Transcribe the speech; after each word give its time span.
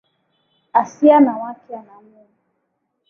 Asiye 0.79 1.17
na 1.25 1.33
wake 1.41 1.73
ana 1.79 1.95
Mungu. 2.03 2.35